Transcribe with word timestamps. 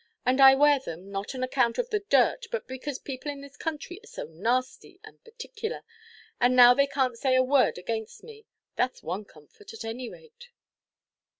And 0.25 0.41
I 0.41 0.55
wear 0.55 0.79
them, 0.79 1.11
not 1.11 1.35
on 1.35 1.43
account 1.43 1.77
of 1.77 1.91
the 1.91 1.99
dirt, 1.99 2.47
but 2.49 2.67
because 2.67 2.97
people 2.97 3.29
in 3.29 3.41
this 3.41 3.55
country 3.55 3.99
are 4.03 4.07
so 4.07 4.23
nasty 4.25 4.99
and 5.03 5.23
particular; 5.23 5.83
and 6.39 6.55
now 6.55 6.73
they 6.73 6.87
canʼt 6.87 7.17
say 7.17 7.35
a 7.35 7.43
word 7.43 7.77
against 7.77 8.23
me. 8.23 8.47
Thatʼs 8.79 9.03
one 9.03 9.25
comfort, 9.25 9.75
at 9.75 9.85
any 9.85 10.09
rate." 10.09 10.49